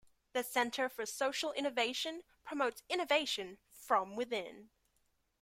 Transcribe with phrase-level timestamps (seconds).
[0.33, 4.71] The Center for Social Innovation promotes innovation from within.